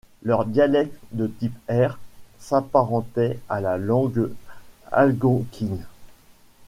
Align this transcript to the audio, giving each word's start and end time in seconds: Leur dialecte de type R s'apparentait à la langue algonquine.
Leur 0.23 0.45
dialecte 0.45 0.97
de 1.11 1.27
type 1.27 1.55
R 1.69 1.99
s'apparentait 2.39 3.37
à 3.49 3.61
la 3.61 3.77
langue 3.77 4.31
algonquine. 4.91 5.85